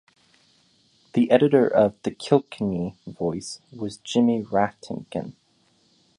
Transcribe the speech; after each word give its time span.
The 1.13 1.29
editor 1.29 1.67
of 1.67 1.93
"The 2.01 2.09
Kilkenny 2.09 2.95
Voice" 3.05 3.61
was 3.71 3.97
Jimmy 3.97 4.41
Rhatigan. 4.41 5.35